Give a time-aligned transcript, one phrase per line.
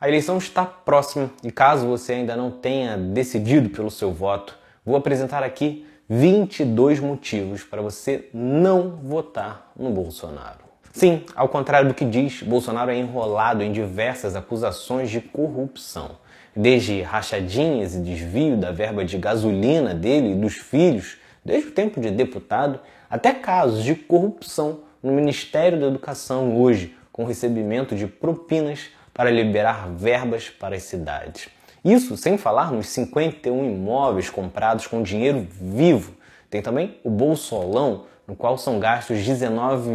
[0.00, 4.94] A eleição está próxima e caso você ainda não tenha decidido pelo seu voto, vou
[4.94, 10.60] apresentar aqui 22 motivos para você não votar no Bolsonaro.
[10.92, 16.12] Sim, ao contrário do que diz, Bolsonaro é enrolado em diversas acusações de corrupção,
[16.54, 22.00] desde rachadinhas e desvio da verba de gasolina dele e dos filhos, desde o tempo
[22.00, 22.78] de deputado,
[23.10, 29.88] até casos de corrupção no Ministério da Educação hoje, com recebimento de propinas para liberar
[29.88, 31.48] verbas para as cidades.
[31.84, 36.14] Isso sem falar nos 51 imóveis comprados com dinheiro vivo.
[36.48, 39.90] Tem também o Bolsolão, no qual são gastos 19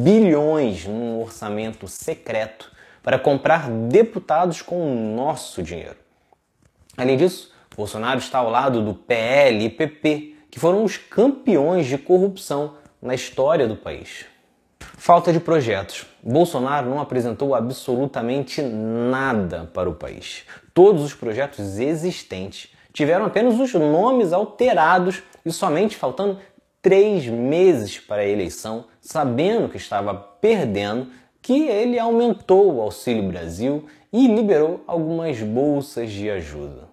[0.00, 2.70] bilhões num orçamento secreto
[3.02, 5.96] para comprar deputados com o nosso dinheiro.
[6.96, 11.98] Além disso, Bolsonaro está ao lado do PL e PP, que foram os campeões de
[11.98, 14.26] corrupção na história do país.
[14.98, 16.06] Falta de projetos.
[16.20, 20.42] Bolsonaro não apresentou absolutamente nada para o país.
[20.74, 26.40] Todos os projetos existentes tiveram apenas os nomes alterados e somente faltando
[26.82, 31.06] três meses para a eleição, sabendo que estava perdendo,
[31.40, 36.88] que ele aumentou o Auxílio Brasil e liberou algumas bolsas de ajuda.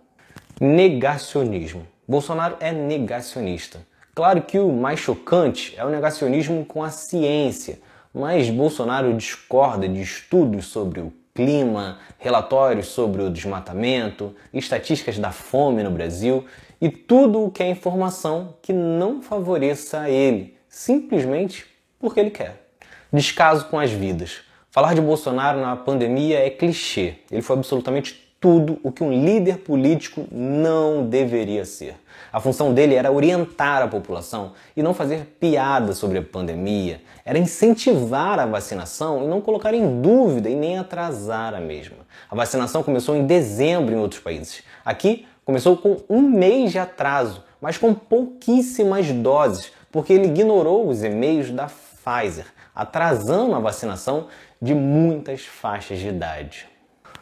[0.61, 1.87] Negacionismo.
[2.07, 3.79] Bolsonaro é negacionista.
[4.13, 7.79] Claro que o mais chocante é o negacionismo com a ciência,
[8.15, 15.83] mas Bolsonaro discorda de estudos sobre o clima, relatórios sobre o desmatamento, estatísticas da fome
[15.83, 16.45] no Brasil
[16.79, 21.65] e tudo o que é informação que não favoreça a ele, simplesmente
[21.99, 22.69] porque ele quer.
[23.11, 24.37] Descaso com as vidas.
[24.71, 27.15] Falar de Bolsonaro na pandemia é clichê.
[27.29, 31.95] Ele foi absolutamente tudo o que um líder político não deveria ser.
[32.31, 37.39] A função dele era orientar a população e não fazer piada sobre a pandemia, era
[37.39, 41.97] incentivar a vacinação e não colocar em dúvida e nem atrasar a mesma.
[42.29, 44.63] A vacinação começou em dezembro em outros países.
[44.83, 51.03] Aqui começou com um mês de atraso, mas com pouquíssimas doses, porque ele ignorou os
[51.03, 54.27] e-mails da Pfizer, atrasando a vacinação
[54.61, 56.67] de muitas faixas de idade.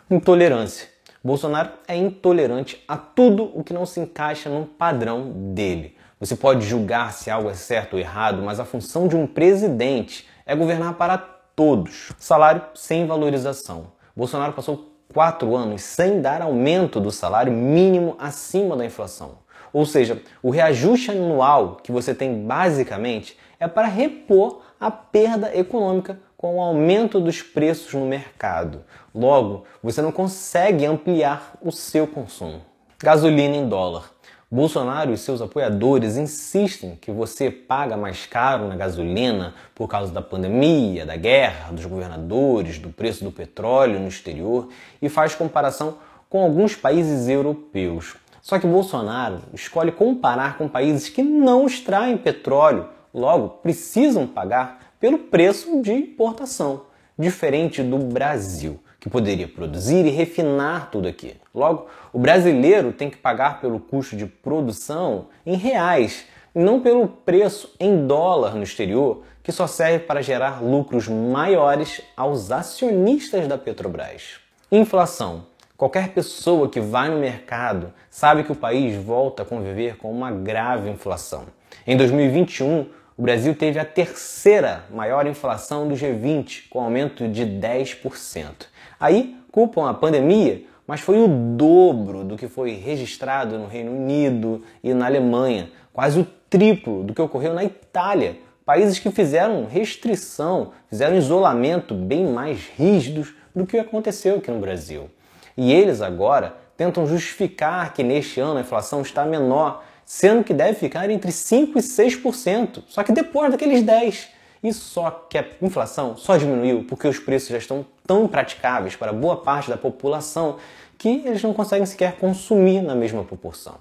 [0.09, 0.92] Intolerância.
[1.23, 5.95] Bolsonaro é intolerante a tudo o que não se encaixa num padrão dele.
[6.19, 10.27] Você pode julgar se algo é certo ou errado, mas a função de um presidente
[10.45, 12.11] é governar para todos.
[12.17, 13.93] Salário sem valorização.
[14.13, 19.37] Bolsonaro passou quatro anos sem dar aumento do salário mínimo acima da inflação.
[19.71, 26.19] Ou seja, o reajuste anual que você tem basicamente é para repor a perda econômica
[26.43, 28.83] com o aumento dos preços no mercado.
[29.15, 32.59] Logo, você não consegue ampliar o seu consumo.
[33.01, 34.11] Gasolina em dólar.
[34.51, 40.21] Bolsonaro e seus apoiadores insistem que você paga mais caro na gasolina por causa da
[40.21, 44.67] pandemia, da guerra, dos governadores, do preço do petróleo no exterior
[45.01, 45.95] e faz comparação
[46.29, 48.17] com alguns países europeus.
[48.41, 55.17] Só que Bolsonaro escolhe comparar com países que não extraem petróleo, logo precisam pagar pelo
[55.17, 56.85] preço de importação,
[57.19, 61.35] diferente do Brasil, que poderia produzir e refinar tudo aqui.
[61.53, 66.23] Logo, o brasileiro tem que pagar pelo custo de produção em reais,
[66.55, 72.49] não pelo preço em dólar no exterior, que só serve para gerar lucros maiores aos
[72.49, 74.35] acionistas da Petrobras.
[74.71, 75.47] Inflação.
[75.75, 80.31] Qualquer pessoa que vai no mercado sabe que o país volta a conviver com uma
[80.31, 81.43] grave inflação.
[81.85, 82.85] Em 2021,
[83.23, 88.65] o Brasil teve a terceira maior inflação do G20, com aumento de 10%.
[88.99, 94.61] Aí culpam a pandemia, mas foi o dobro do que foi registrado no Reino Unido
[94.83, 98.39] e na Alemanha, quase o triplo do que ocorreu na Itália.
[98.65, 105.09] Países que fizeram restrição, fizeram isolamento bem mais rígidos do que aconteceu aqui no Brasil.
[105.55, 110.77] E eles agora tentam justificar que neste ano a inflação está menor sendo que deve
[110.77, 114.27] ficar entre 5% e 6%, só que depois daqueles 10%.
[114.63, 119.11] E só que a inflação só diminuiu porque os preços já estão tão impraticáveis para
[119.11, 120.57] boa parte da população
[120.97, 123.75] que eles não conseguem sequer consumir na mesma proporção.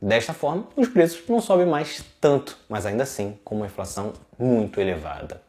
[0.00, 4.78] Desta forma, os preços não sobem mais tanto, mas ainda assim com uma inflação muito
[4.78, 5.40] elevada.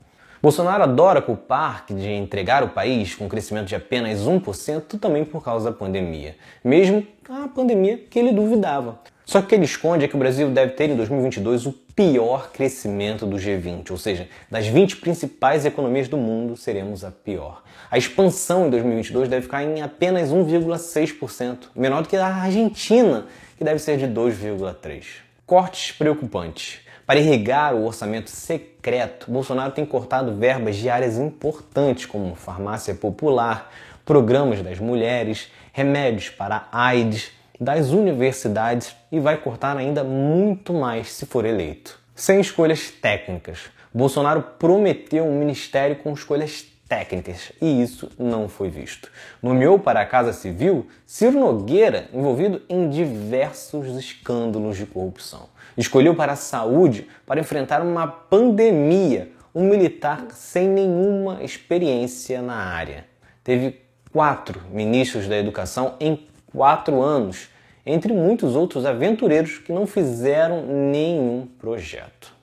[0.41, 5.43] Bolsonaro adora culpar de entregar o país com um crescimento de apenas 1% também por
[5.43, 8.99] causa da pandemia, mesmo a pandemia que ele duvidava.
[9.27, 11.73] Só que o que ele esconde é que o Brasil deve ter em 2022 o
[11.73, 17.61] pior crescimento do G20, ou seja, das 20 principais economias do mundo, seremos a pior.
[17.91, 23.25] A expansão em 2022 deve ficar em apenas 1,6%, menor do que a Argentina,
[23.57, 25.03] que deve ser de 2,3%.
[25.45, 26.79] Cortes preocupantes.
[27.05, 33.73] Para irrigar o orçamento secreto, Bolsonaro tem cortado verbas de áreas importantes como farmácia popular,
[34.05, 41.25] programas das mulheres, remédios para AIDS, das universidades e vai cortar ainda muito mais se
[41.25, 41.99] for eleito.
[42.15, 43.69] Sem escolhas técnicas.
[43.93, 49.11] Bolsonaro prometeu um ministério com escolhas técnicas e isso não foi visto.
[49.41, 55.49] Nomeou para a Casa Civil Ciro Nogueira, envolvido em diversos escândalos de corrupção.
[55.77, 63.05] Escolheu para a saúde para enfrentar uma pandemia um militar sem nenhuma experiência na área.
[63.43, 63.81] Teve
[64.11, 67.49] quatro ministros da educação em quatro anos,
[67.85, 72.33] entre muitos outros aventureiros que não fizeram nenhum projeto.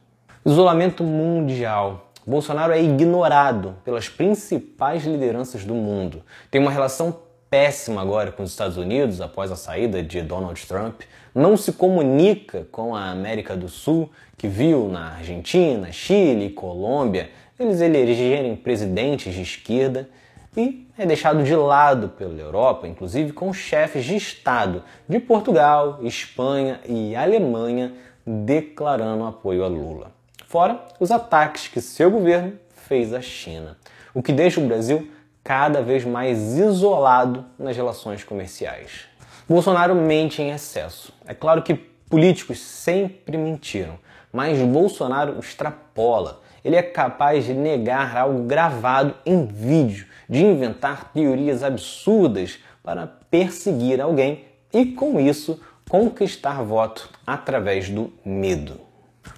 [0.45, 2.11] Isolamento mundial.
[2.27, 6.23] Bolsonaro é ignorado pelas principais lideranças do mundo.
[6.51, 7.19] Tem uma relação
[7.51, 11.03] péssima agora com os Estados Unidos após a saída de Donald Trump.
[11.35, 17.31] Não se comunica com a América do Sul, que viu na Argentina, Chile e Colômbia
[17.59, 20.09] eles elegerem presidentes de esquerda
[20.56, 26.81] e é deixado de lado pela Europa, inclusive com chefes de Estado de Portugal, Espanha
[26.87, 27.93] e Alemanha
[28.27, 30.12] declarando apoio a Lula.
[30.47, 32.53] Fora os ataques que seu governo
[32.87, 33.77] fez à China,
[34.15, 35.11] o que deixa o Brasil
[35.43, 39.06] cada vez mais isolado nas relações comerciais.
[39.49, 41.12] Bolsonaro mente em excesso.
[41.27, 43.99] É claro que políticos sempre mentiram,
[44.33, 46.41] mas Bolsonaro extrapola.
[46.64, 54.00] Ele é capaz de negar algo gravado em vídeo de inventar teorias absurdas para perseguir
[54.00, 58.81] alguém e, com isso, conquistar voto através do medo.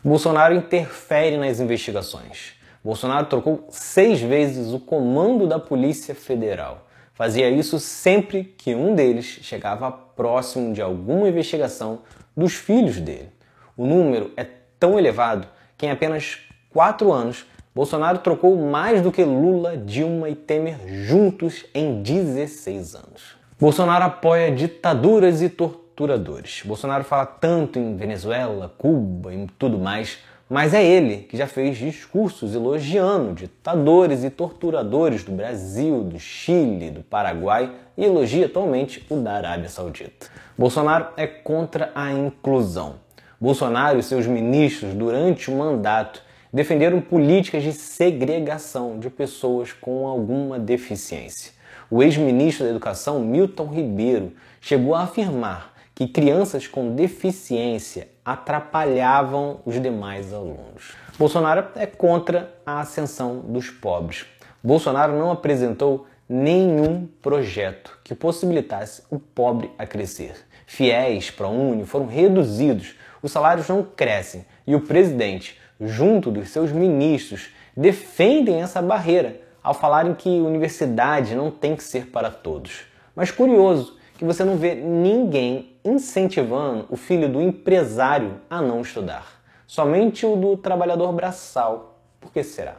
[0.04, 2.54] Bolsonaro interfere nas investigações.
[2.82, 6.86] Bolsonaro trocou seis vezes o comando da Polícia Federal.
[7.12, 12.02] Fazia isso sempre que um deles chegava próximo de alguma investigação
[12.36, 13.30] dos filhos dele.
[13.76, 14.46] O número é
[14.78, 16.38] tão elevado que em apenas
[16.76, 23.36] quatro anos Bolsonaro trocou mais do que Lula, Dilma e Temer juntos em 16 anos.
[23.58, 26.62] Bolsonaro apoia ditaduras e torturadores.
[26.66, 30.18] Bolsonaro fala tanto em Venezuela, Cuba e tudo mais,
[30.50, 36.90] mas é ele que já fez discursos elogiando ditadores e torturadores do Brasil, do Chile,
[36.90, 40.26] do Paraguai e elogia atualmente o da Arábia Saudita.
[40.58, 42.96] Bolsonaro é contra a inclusão.
[43.40, 50.58] Bolsonaro e seus ministros, durante o mandato, defenderam políticas de segregação de pessoas com alguma
[50.58, 51.52] deficiência.
[51.90, 59.80] O ex-ministro da Educação, Milton Ribeiro, chegou a afirmar que crianças com deficiência atrapalhavam os
[59.80, 60.94] demais alunos.
[61.18, 64.26] Bolsonaro é contra a ascensão dos pobres.
[64.62, 70.34] Bolsonaro não apresentou nenhum projeto que possibilitasse o pobre a crescer.
[70.66, 77.50] Fiéis Uni foram reduzidos, os salários não crescem e o presidente junto dos seus ministros,
[77.76, 82.84] defendem essa barreira ao falarem que universidade não tem que ser para todos.
[83.14, 89.42] Mas curioso que você não vê ninguém incentivando o filho do empresário a não estudar.
[89.66, 91.98] Somente o do trabalhador braçal.
[92.20, 92.76] Por que será?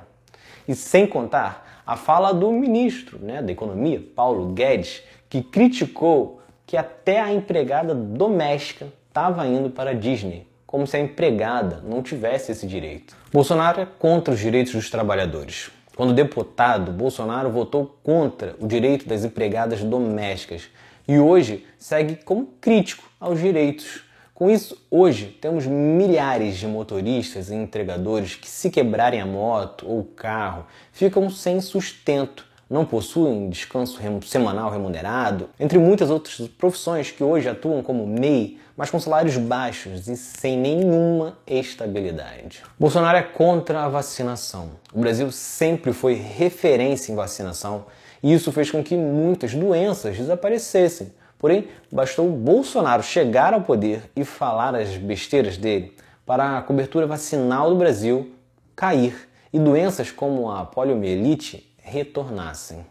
[0.68, 6.76] E sem contar a fala do ministro né, da Economia, Paulo Guedes, que criticou que
[6.76, 12.52] até a empregada doméstica estava indo para a Disney como se a empregada não tivesse
[12.52, 13.16] esse direito.
[13.32, 15.72] Bolsonaro é contra os direitos dos trabalhadores.
[15.96, 20.70] Quando deputado, Bolsonaro votou contra o direito das empregadas domésticas
[21.08, 24.04] e hoje segue como crítico aos direitos.
[24.36, 30.02] Com isso, hoje temos milhares de motoristas e entregadores que, se quebrarem a moto ou
[30.02, 37.24] o carro, ficam sem sustento não possuem descanso semanal remunerado, entre muitas outras profissões que
[37.24, 42.64] hoje atuam como MEI, mas com salários baixos e sem nenhuma estabilidade.
[42.80, 44.72] Bolsonaro é contra a vacinação.
[44.94, 47.86] O Brasil sempre foi referência em vacinação
[48.22, 51.12] e isso fez com que muitas doenças desaparecessem.
[51.40, 55.96] Porém, bastou Bolsonaro chegar ao poder e falar as besteiras dele
[56.26, 58.32] para a cobertura vacinal do Brasil
[58.76, 62.86] cair e doenças como a poliomielite retornassem.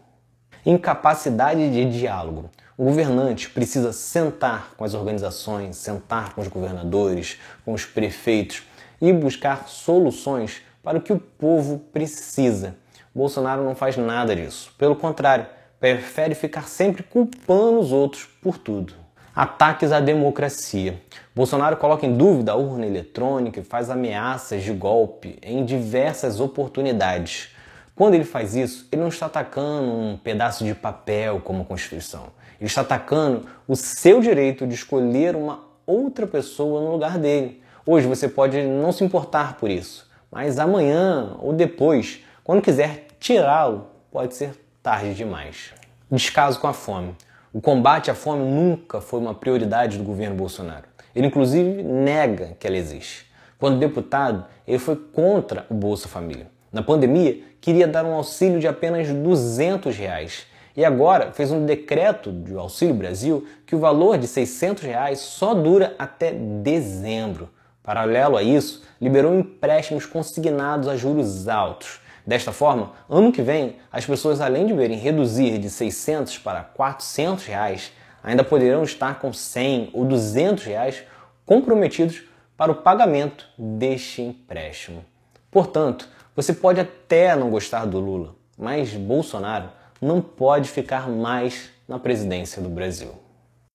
[0.65, 2.49] Incapacidade de diálogo.
[2.77, 8.63] O governante precisa sentar com as organizações, sentar com os governadores, com os prefeitos
[9.01, 12.75] e buscar soluções para o que o povo precisa.
[13.13, 14.73] Bolsonaro não faz nada disso.
[14.77, 15.45] Pelo contrário,
[15.79, 18.93] prefere ficar sempre culpando os outros por tudo.
[19.35, 20.99] Ataques à democracia.
[21.35, 27.55] Bolsonaro coloca em dúvida a urna eletrônica e faz ameaças de golpe em diversas oportunidades.
[27.97, 32.27] Quando ele faz isso, ele não está atacando um pedaço de papel como a Constituição.
[32.59, 37.59] Ele está atacando o seu direito de escolher uma outra pessoa no lugar dele.
[37.83, 43.87] Hoje você pode não se importar por isso, mas amanhã ou depois, quando quiser tirá-lo,
[44.11, 44.51] pode ser
[44.83, 45.73] tarde demais.
[46.11, 47.15] Descaso com a fome.
[47.51, 50.85] O combate à fome nunca foi uma prioridade do governo Bolsonaro.
[51.15, 53.25] Ele, inclusive, nega que ela existe.
[53.57, 56.55] Quando deputado, ele foi contra o Bolsa Família.
[56.71, 60.45] Na pandemia, queria dar um auxílio de apenas 200 reais.
[60.75, 65.55] E agora fez um decreto do Auxílio Brasil que o valor de 600 reais só
[65.55, 67.49] dura até dezembro.
[67.81, 71.99] Paralelo a isso, liberou empréstimos consignados a juros altos.
[72.25, 77.45] Desta forma, ano que vem, as pessoas, além de verem reduzir de 600 para 400
[77.45, 81.03] reais, ainda poderão estar com 100 ou 200 reais
[81.45, 82.23] comprometidos
[82.57, 85.05] para o pagamento deste empréstimo.
[85.49, 91.97] Portanto, você pode até não gostar do Lula, mas Bolsonaro não pode ficar mais na
[91.97, 93.09] presidência do Brasil.